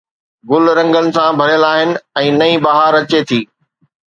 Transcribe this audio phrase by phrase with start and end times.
[0.49, 1.93] گل رنگن سان ڀريل آهن
[2.23, 3.41] ۽ نئين بهار اچي ٿي